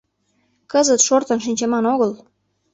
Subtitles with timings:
[0.71, 2.11] Кызыт шортын шинчыман огыл.